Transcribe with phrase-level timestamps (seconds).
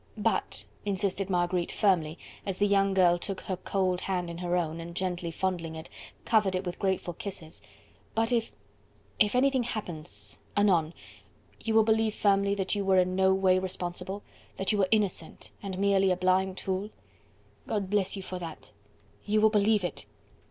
[0.17, 4.79] "But," insisted Marguerite firmly, as the young girl took her cold hand in her own,
[4.79, 5.91] and gently fondling it,
[6.25, 7.61] covered it with grateful kisses,
[8.15, 8.51] "but if...
[9.19, 10.39] if anything happens...
[10.57, 10.95] anon...
[11.59, 14.23] you will believe firmly that you were in no way responsible?...
[14.57, 15.51] that you were innocent..
[15.61, 16.89] and merely a blind tool?..."
[17.67, 18.71] "God bless you for that!"
[19.23, 20.07] "You will believe it?"